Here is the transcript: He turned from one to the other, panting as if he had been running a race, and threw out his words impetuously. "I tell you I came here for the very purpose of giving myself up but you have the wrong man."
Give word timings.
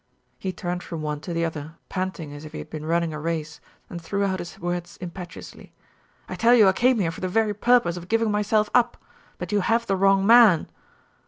He 0.39 0.51
turned 0.51 0.81
from 0.81 1.03
one 1.03 1.19
to 1.19 1.31
the 1.31 1.45
other, 1.45 1.75
panting 1.87 2.33
as 2.33 2.43
if 2.43 2.53
he 2.53 2.57
had 2.57 2.71
been 2.71 2.87
running 2.87 3.13
a 3.13 3.19
race, 3.19 3.61
and 3.87 4.01
threw 4.01 4.23
out 4.23 4.39
his 4.39 4.57
words 4.59 4.97
impetuously. 4.97 5.73
"I 6.27 6.33
tell 6.33 6.55
you 6.55 6.67
I 6.67 6.71
came 6.73 6.97
here 6.97 7.11
for 7.11 7.21
the 7.21 7.27
very 7.27 7.53
purpose 7.53 7.97
of 7.97 8.07
giving 8.07 8.31
myself 8.31 8.71
up 8.73 8.97
but 9.37 9.51
you 9.51 9.59
have 9.61 9.85
the 9.85 9.95
wrong 9.95 10.25
man." 10.25 10.71